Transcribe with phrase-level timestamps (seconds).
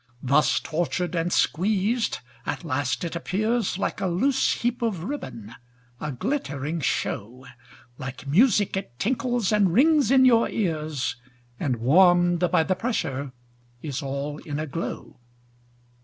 [0.23, 5.53] Thus tortured and squeezed, at last it appears Like a loose heap of ribbon,
[5.99, 7.45] a glittering show,
[7.99, 11.17] Like music it tinkles and rings in your ears,
[11.59, 13.31] And warm'd by the pressure
[13.83, 15.19] is all in a glow.